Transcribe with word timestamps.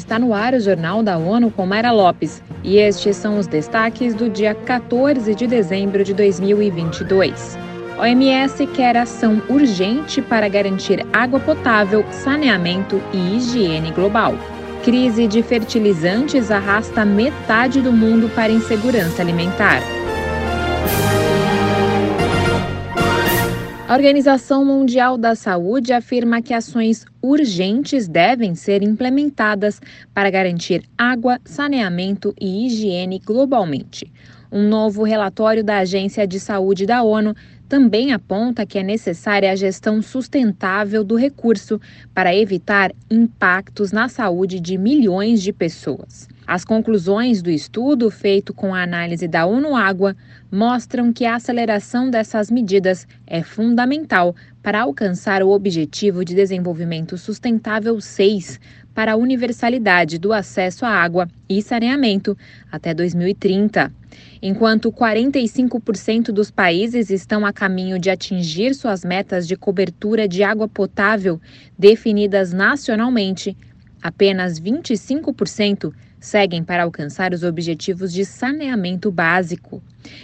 Está 0.00 0.18
no 0.18 0.32
ar 0.32 0.54
o 0.54 0.60
Jornal 0.60 1.02
da 1.02 1.18
ONU 1.18 1.50
com 1.50 1.66
Mayra 1.66 1.92
Lopes. 1.92 2.42
E 2.64 2.78
estes 2.78 3.16
são 3.16 3.38
os 3.38 3.46
destaques 3.46 4.14
do 4.14 4.30
dia 4.30 4.54
14 4.54 5.34
de 5.34 5.46
dezembro 5.46 6.02
de 6.02 6.14
2022. 6.14 7.58
OMS 7.98 8.66
quer 8.68 8.96
ação 8.96 9.42
urgente 9.50 10.22
para 10.22 10.48
garantir 10.48 11.06
água 11.12 11.38
potável, 11.38 12.02
saneamento 12.10 12.98
e 13.12 13.36
higiene 13.36 13.90
global. 13.90 14.34
Crise 14.82 15.26
de 15.26 15.42
fertilizantes 15.42 16.50
arrasta 16.50 17.04
metade 17.04 17.82
do 17.82 17.92
mundo 17.92 18.30
para 18.34 18.50
insegurança 18.50 19.20
alimentar. 19.20 19.82
A 23.90 23.94
Organização 23.94 24.64
Mundial 24.64 25.18
da 25.18 25.34
Saúde 25.34 25.92
afirma 25.92 26.40
que 26.40 26.54
ações 26.54 27.04
urgentes 27.20 28.06
devem 28.06 28.54
ser 28.54 28.84
implementadas 28.84 29.80
para 30.14 30.30
garantir 30.30 30.84
água, 30.96 31.40
saneamento 31.44 32.32
e 32.40 32.68
higiene 32.68 33.18
globalmente. 33.18 34.08
Um 34.52 34.68
novo 34.68 35.04
relatório 35.04 35.62
da 35.62 35.78
Agência 35.78 36.26
de 36.26 36.40
Saúde 36.40 36.84
da 36.84 37.04
ONU 37.04 37.36
também 37.68 38.12
aponta 38.12 38.66
que 38.66 38.80
é 38.80 38.82
necessária 38.82 39.52
a 39.52 39.54
gestão 39.54 40.02
sustentável 40.02 41.04
do 41.04 41.14
recurso 41.14 41.80
para 42.12 42.34
evitar 42.34 42.90
impactos 43.08 43.92
na 43.92 44.08
saúde 44.08 44.58
de 44.58 44.76
milhões 44.76 45.40
de 45.40 45.52
pessoas. 45.52 46.28
As 46.44 46.64
conclusões 46.64 47.40
do 47.40 47.48
estudo, 47.48 48.10
feito 48.10 48.52
com 48.52 48.74
a 48.74 48.82
análise 48.82 49.28
da 49.28 49.46
ONU 49.46 49.76
Água, 49.76 50.16
mostram 50.50 51.12
que 51.12 51.24
a 51.24 51.36
aceleração 51.36 52.10
dessas 52.10 52.50
medidas 52.50 53.06
é 53.24 53.44
fundamental 53.44 54.34
para 54.60 54.80
alcançar 54.80 55.44
o 55.44 55.50
Objetivo 55.50 56.24
de 56.24 56.34
Desenvolvimento 56.34 57.16
Sustentável 57.16 58.00
6 58.00 58.58
para 58.92 59.12
a 59.12 59.16
universalidade 59.16 60.18
do 60.18 60.32
acesso 60.32 60.84
à 60.84 60.90
água 60.90 61.28
e 61.48 61.62
saneamento 61.62 62.36
até 62.72 62.92
2030. 62.92 63.99
Enquanto 64.42 64.90
45% 64.90 66.32
dos 66.32 66.50
países 66.50 67.10
estão 67.10 67.44
a 67.44 67.52
caminho 67.52 67.98
de 67.98 68.08
atingir 68.08 68.74
suas 68.74 69.04
metas 69.04 69.46
de 69.46 69.54
cobertura 69.54 70.26
de 70.26 70.42
água 70.42 70.66
potável 70.66 71.38
definidas 71.78 72.50
nacionalmente, 72.50 73.54
apenas 74.02 74.58
25% 74.58 75.92
seguem 76.18 76.64
para 76.64 76.84
alcançar 76.84 77.34
os 77.34 77.42
objetivos 77.42 78.12
de 78.12 78.24
saneamento 78.24 79.10
básico. 79.10 79.82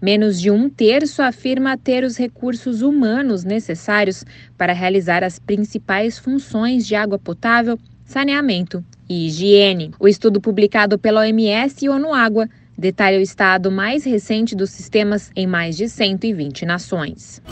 Menos 0.00 0.40
de 0.40 0.50
um 0.50 0.70
terço 0.70 1.20
afirma 1.20 1.76
ter 1.76 2.02
os 2.02 2.16
recursos 2.16 2.80
humanos 2.80 3.44
necessários 3.44 4.24
para 4.56 4.72
realizar 4.72 5.22
as 5.22 5.38
principais 5.38 6.18
funções 6.18 6.86
de 6.86 6.94
água 6.94 7.18
potável, 7.18 7.78
saneamento 8.04 8.82
e 9.06 9.26
higiene. 9.26 9.92
O 10.00 10.08
estudo 10.08 10.40
publicado 10.40 10.98
pela 10.98 11.20
OMS 11.20 11.84
e 11.84 11.88
ONU 11.88 12.14
Água 12.14 12.48
detalha 12.78 13.18
o 13.18 13.20
estado 13.20 13.72
mais 13.72 14.04
recente 14.04 14.54
dos 14.54 14.70
sistemas 14.70 15.32
em 15.34 15.48
mais 15.48 15.76
de 15.76 15.88
120 15.88 16.64
nações. 16.64 17.42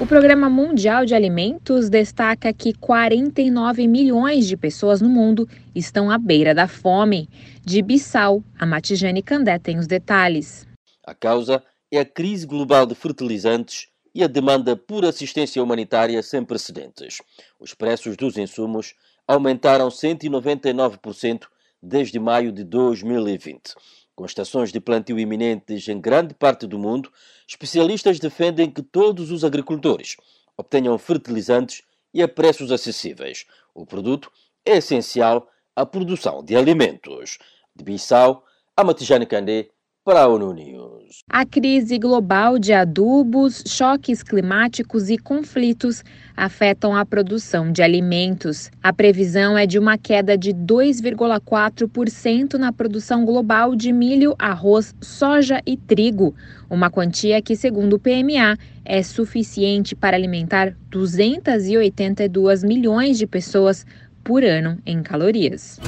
O 0.00 0.06
Programa 0.06 0.48
Mundial 0.48 1.04
de 1.04 1.14
Alimentos 1.14 1.88
destaca 1.88 2.52
que 2.52 2.72
49 2.72 3.88
milhões 3.88 4.46
de 4.46 4.56
pessoas 4.56 5.00
no 5.00 5.08
mundo 5.08 5.48
estão 5.74 6.10
à 6.10 6.18
beira 6.18 6.54
da 6.54 6.68
fome. 6.68 7.28
De 7.64 7.82
Bissau, 7.82 8.42
a 8.58 8.64
Matijane 8.64 9.22
Candé 9.22 9.58
tem 9.58 9.78
os 9.78 9.86
detalhes. 9.86 10.66
A 11.04 11.14
causa 11.14 11.62
é 11.90 11.98
a 11.98 12.04
crise 12.04 12.46
global 12.46 12.86
de 12.86 12.94
fertilizantes 12.94 13.88
e 14.14 14.22
a 14.22 14.26
demanda 14.26 14.76
por 14.76 15.04
assistência 15.04 15.62
humanitária 15.62 16.22
sem 16.22 16.44
precedentes. 16.44 17.22
Os 17.58 17.74
preços 17.74 18.16
dos 18.16 18.36
insumos 18.36 18.94
aumentaram 19.26 19.88
199% 19.88 21.42
desde 21.82 22.18
maio 22.18 22.52
de 22.52 22.62
2020. 22.62 23.74
Com 24.14 24.24
estações 24.24 24.70
de 24.70 24.80
plantio 24.80 25.18
iminentes 25.18 25.88
em 25.88 26.00
grande 26.00 26.34
parte 26.34 26.66
do 26.66 26.78
mundo, 26.78 27.10
especialistas 27.48 28.20
defendem 28.20 28.70
que 28.70 28.82
todos 28.82 29.30
os 29.30 29.42
agricultores 29.42 30.16
obtenham 30.56 30.96
fertilizantes 30.98 31.82
e 32.14 32.22
a 32.22 32.28
preços 32.28 32.70
acessíveis. 32.70 33.46
O 33.74 33.86
produto 33.86 34.30
é 34.64 34.76
essencial 34.76 35.48
à 35.74 35.84
produção 35.84 36.44
de 36.44 36.54
alimentos. 36.54 37.38
De 37.74 37.82
Bissau, 37.82 38.44
a 38.76 38.84
Matijane 38.84 39.26
Candé, 39.26 39.70
para 40.04 40.22
a 40.22 40.26
ONU 40.26 40.52
News. 40.52 41.22
A 41.30 41.46
crise 41.46 41.96
global 41.98 42.58
de 42.58 42.72
adubos, 42.72 43.62
choques 43.66 44.22
climáticos 44.22 45.10
e 45.10 45.16
conflitos 45.16 46.02
afetam 46.36 46.96
a 46.96 47.06
produção 47.06 47.70
de 47.70 47.82
alimentos. 47.82 48.70
A 48.82 48.92
previsão 48.92 49.56
é 49.56 49.64
de 49.66 49.78
uma 49.78 49.96
queda 49.96 50.36
de 50.36 50.52
2,4% 50.52 52.54
na 52.54 52.72
produção 52.72 53.24
global 53.24 53.76
de 53.76 53.92
milho, 53.92 54.34
arroz, 54.38 54.94
soja 55.00 55.62
e 55.64 55.76
trigo, 55.76 56.34
uma 56.68 56.90
quantia 56.90 57.40
que, 57.40 57.54
segundo 57.54 57.92
o 57.94 58.00
PMA, 58.00 58.58
é 58.84 59.02
suficiente 59.02 59.94
para 59.94 60.16
alimentar 60.16 60.74
282 60.90 62.64
milhões 62.64 63.18
de 63.18 63.26
pessoas 63.26 63.86
por 64.24 64.42
ano 64.42 64.78
em 64.84 65.00
calorias. 65.02 65.78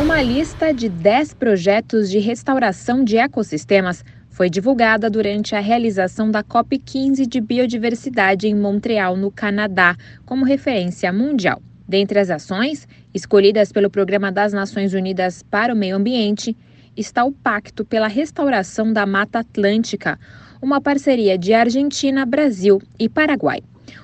Uma 0.00 0.20
lista 0.20 0.74
de 0.74 0.88
10 0.88 1.34
projetos 1.34 2.10
de 2.10 2.18
restauração 2.18 3.04
de 3.04 3.16
ecossistemas 3.16 4.04
foi 4.28 4.50
divulgada 4.50 5.08
durante 5.08 5.54
a 5.54 5.60
realização 5.60 6.32
da 6.32 6.42
COP15 6.42 7.24
de 7.26 7.40
Biodiversidade 7.40 8.48
em 8.48 8.56
Montreal, 8.56 9.16
no 9.16 9.30
Canadá, 9.30 9.96
como 10.26 10.44
referência 10.44 11.12
mundial. 11.12 11.62
Dentre 11.88 12.18
as 12.18 12.28
ações, 12.28 12.88
escolhidas 13.14 13.70
pelo 13.70 13.88
Programa 13.88 14.32
das 14.32 14.52
Nações 14.52 14.94
Unidas 14.94 15.44
para 15.44 15.72
o 15.72 15.76
Meio 15.76 15.94
Ambiente, 15.94 16.56
está 16.96 17.24
o 17.24 17.30
Pacto 17.30 17.84
pela 17.84 18.08
Restauração 18.08 18.92
da 18.92 19.06
Mata 19.06 19.38
Atlântica, 19.38 20.18
uma 20.60 20.80
parceria 20.80 21.38
de 21.38 21.54
Argentina, 21.54 22.26
Brasil 22.26 22.82
e 22.98 23.08
Paraguai. 23.08 23.62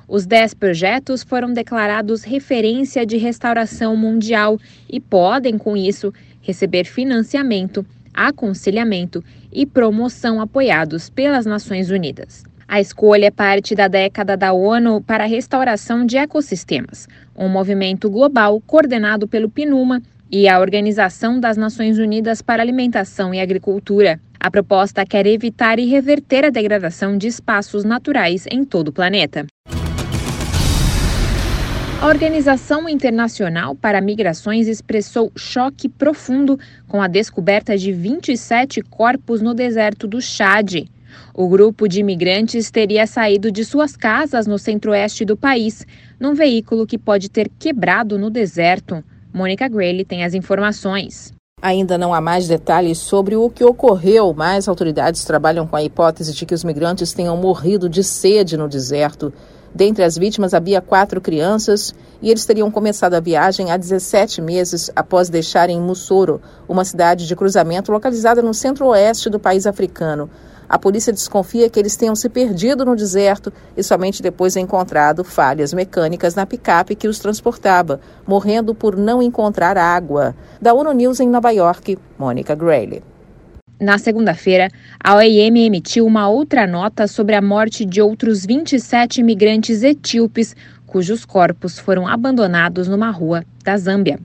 Os 0.09 0.27
10 0.27 0.55
projetos 0.55 1.23
foram 1.23 1.53
declarados 1.53 2.25
referência 2.25 3.07
de 3.07 3.17
restauração 3.17 3.97
mundial 3.97 4.59
e 4.89 5.01
podem, 5.01 5.57
com 5.57 5.77
isso, 5.77 6.13
receber 6.41 6.85
financiamento, 6.85 7.85
aconselhamento 8.13 9.25
e 9.53 9.65
promoção 9.65 10.41
apoiados 10.41 11.09
pelas 11.09 11.47
Nações 11.47 11.91
Unidas. 11.91 12.43
A 12.67 12.81
escolha 12.81 13.27
é 13.27 13.31
parte 13.33 13.75
da 13.75 13.89
década 13.89 14.37
da 14.37 14.53
ONU 14.53 15.01
para 15.01 15.25
a 15.25 15.27
restauração 15.27 16.07
de 16.07 16.17
ecossistemas, 16.17 17.09
um 17.37 17.49
movimento 17.49 18.09
global 18.09 18.61
coordenado 18.65 19.27
pelo 19.27 19.51
PNUMA 19.51 20.01
e 20.31 20.49
a 20.49 20.61
Organização 20.61 21.41
das 21.41 21.57
Nações 21.57 21.99
Unidas 21.99 22.41
para 22.41 22.63
Alimentação 22.63 23.35
e 23.35 23.41
Agricultura. 23.41 24.21
A 24.39 24.51
proposta 24.51 25.05
quer 25.05 25.27
evitar 25.27 25.81
e 25.81 25.87
reverter 25.87 26.45
a 26.45 26.51
degradação 26.51 27.19
de 27.19 27.27
espaços 27.27 27.85
naturais 27.85 28.47
em 28.49 28.65
todo 28.65 28.89
o 28.89 28.93
planeta. 28.93 29.45
A 32.01 32.07
Organização 32.07 32.89
Internacional 32.89 33.75
para 33.75 34.01
Migrações 34.01 34.67
expressou 34.67 35.31
choque 35.37 35.87
profundo 35.87 36.59
com 36.89 37.03
a 37.03 37.07
descoberta 37.07 37.77
de 37.77 37.93
27 37.93 38.81
corpos 38.81 39.43
no 39.43 39.53
deserto 39.53 40.07
do 40.07 40.19
Chad. 40.19 40.89
O 41.35 41.47
grupo 41.47 41.87
de 41.87 42.01
imigrantes 42.01 42.71
teria 42.71 43.07
saído 43.07 43.53
de 43.53 43.67
suas 43.67 43.99
casas 43.99 44.47
no 44.47 44.59
centro-oeste 44.59 45.27
do 45.27 45.37
país, 45.37 45.87
num 46.19 46.33
veículo 46.33 46.87
que 46.87 46.97
pode 46.97 47.29
ter 47.29 47.51
quebrado 47.59 48.19
no 48.19 48.31
deserto. 48.31 49.05
Mônica 49.31 49.69
Grayle 49.69 50.03
tem 50.03 50.25
as 50.25 50.33
informações. 50.33 51.35
Ainda 51.61 51.99
não 51.99 52.15
há 52.15 52.21
mais 52.23 52.49
detalhes 52.49 52.97
sobre 52.97 53.37
o 53.37 53.51
que 53.51 53.63
ocorreu, 53.63 54.33
mas 54.35 54.67
autoridades 54.67 55.23
trabalham 55.23 55.67
com 55.67 55.77
a 55.77 55.85
hipótese 55.85 56.33
de 56.33 56.47
que 56.47 56.55
os 56.55 56.65
migrantes 56.65 57.13
tenham 57.13 57.37
morrido 57.37 57.91
de 57.91 58.03
sede 58.03 58.57
no 58.57 58.67
deserto. 58.67 59.31
Dentre 59.75 60.03
as 60.03 60.19
vítimas 60.19 60.53
havia 60.53 60.81
quatro 60.81 61.21
crianças 61.21 61.95
e 62.21 62.31
eles 62.31 62.45
teriam 62.45 62.71
começado 62.71 63.15
a 63.15 63.21
viagem 63.21 63.71
há 63.71 63.77
17 63.77 64.43
meses 64.43 64.91
após 64.97 65.29
deixarem 65.29 65.81
Mussoro, 65.81 66.41
uma 66.69 66.85
cidade 66.85 67.27
de 67.27 67.37
cruzamento 67.37 67.93
localizada 67.93 68.43
no 68.43 68.53
centro-oeste 68.53 69.31
do 69.31 69.39
país 69.39 69.67
africano. 69.67 70.29
A 70.69 70.79
polícia 70.79 71.13
desconfia 71.13 71.69
que 71.69 71.81
eles 71.81 71.97
tenham 71.97 72.15
se 72.15 72.29
perdido 72.29 72.85
no 72.85 72.95
deserto 72.95 73.53
e 73.77 73.83
somente 73.83 74.23
depois 74.23 74.57
encontrado 74.57 75.25
falhas 75.25 75.73
mecânicas 75.73 76.37
na 76.37 76.47
picape 76.47 76.95
que 76.95 77.09
os 77.09 77.19
transportava, 77.19 78.01
morrendo 78.25 78.73
por 78.73 78.97
não 78.97 79.21
encontrar 79.21 79.77
água. 79.77 80.35
Da 80.63 80.73
ONU 80.73 80.93
News 80.93 81.19
em 81.19 81.29
Nova 81.29 81.51
York, 81.51 81.99
Mônica 82.17 82.55
Grayle. 82.55 83.03
Na 83.81 83.97
segunda-feira, 83.97 84.69
a 85.03 85.15
OIM 85.17 85.65
emitiu 85.65 86.05
uma 86.05 86.29
outra 86.29 86.67
nota 86.67 87.07
sobre 87.07 87.35
a 87.35 87.41
morte 87.41 87.87
de 87.87 88.03
outros 88.03 88.45
27 88.45 89.23
imigrantes 89.23 89.83
etíopes 89.83 90.55
cujos 90.87 91.25
corpos 91.25 91.79
foram 91.79 92.07
abandonados 92.07 92.89
numa 92.89 93.11
rua 93.11 93.43
da 93.65 93.79
Zâmbia. 93.79 94.21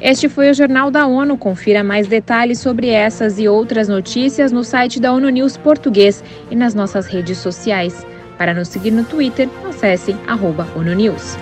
Este 0.00 0.28
foi 0.28 0.50
o 0.50 0.54
Jornal 0.54 0.90
da 0.90 1.06
ONU. 1.06 1.38
Confira 1.38 1.84
mais 1.84 2.08
detalhes 2.08 2.58
sobre 2.58 2.88
essas 2.88 3.38
e 3.38 3.46
outras 3.46 3.86
notícias 3.86 4.50
no 4.50 4.64
site 4.64 4.98
da 4.98 5.12
ONU 5.12 5.28
News 5.28 5.56
Português 5.56 6.24
e 6.50 6.56
nas 6.56 6.74
nossas 6.74 7.06
redes 7.06 7.38
sociais. 7.38 8.04
Para 8.36 8.52
nos 8.52 8.66
seguir 8.66 8.90
no 8.90 9.04
Twitter, 9.04 9.48
acesse 9.68 10.16
arroba 10.26 10.66
ONU 10.74 10.94
News. 10.94 11.36